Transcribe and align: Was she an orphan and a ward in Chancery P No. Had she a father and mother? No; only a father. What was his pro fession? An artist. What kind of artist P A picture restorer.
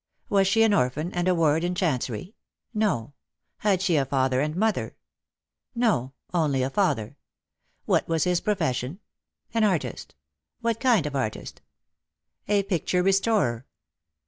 Was 0.29 0.47
she 0.47 0.63
an 0.63 0.73
orphan 0.73 1.13
and 1.13 1.27
a 1.27 1.35
ward 1.35 1.63
in 1.63 1.75
Chancery 1.75 2.23
P 2.23 2.33
No. 2.79 3.13
Had 3.57 3.83
she 3.83 3.97
a 3.97 4.03
father 4.05 4.41
and 4.41 4.55
mother? 4.55 4.95
No; 5.75 6.13
only 6.33 6.63
a 6.63 6.71
father. 6.71 7.17
What 7.85 8.07
was 8.07 8.23
his 8.23 8.41
pro 8.41 8.55
fession? 8.55 8.97
An 9.53 9.63
artist. 9.63 10.15
What 10.59 10.79
kind 10.79 11.05
of 11.05 11.15
artist 11.15 11.61
P 12.47 12.53
A 12.53 12.63
picture 12.63 13.03
restorer. 13.03 13.67